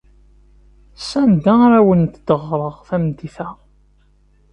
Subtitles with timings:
[1.09, 3.49] Sanda ara awent-d-ɣreɣ tameddit-a?